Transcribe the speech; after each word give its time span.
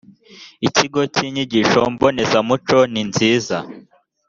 ikigo 0.67 1.01
cy 1.13 1.19
inyigisho 1.27 1.79
mbonezamuco 1.93 2.77
ninziza 2.91 3.57